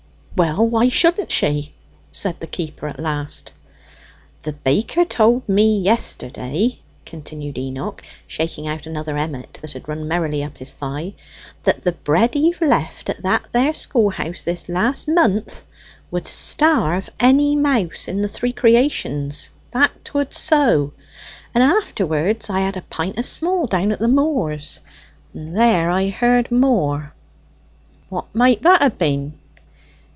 [0.33, 1.75] "Well, why shouldn't she?"
[2.09, 3.51] said the keeper at last.
[4.43, 10.41] "The baker told me yesterday," continued Enoch, shaking out another emmet that had run merrily
[10.41, 11.13] up his thigh,
[11.63, 15.65] "that the bread he've left at that there school house this last month
[16.09, 20.93] would starve any mouse in the three creations; that 'twould so!
[21.53, 24.79] And afterwards I had a pint o' small down at Morrs's,
[25.33, 27.13] and there I heard more."
[28.07, 29.37] "What might that ha' been?"